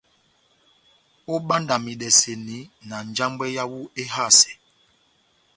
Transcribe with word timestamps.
Óbandamasidɛni 1.33 2.57
na 2.87 2.97
njambwɛ 3.07 3.45
yáwu 3.55 3.79
éhásɛ. 4.01 4.51